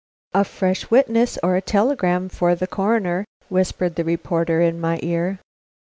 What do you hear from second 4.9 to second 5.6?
ear.